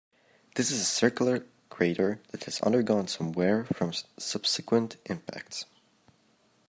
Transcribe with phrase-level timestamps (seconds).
[0.55, 3.93] This is a circular crater that has undergone some wear from
[4.23, 5.65] subsequent impacts.